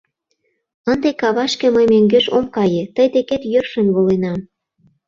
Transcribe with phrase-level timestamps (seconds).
[0.91, 4.39] Ынде кавашке мый мӧҥгеш ом кае, тый декет йӧршын воленам...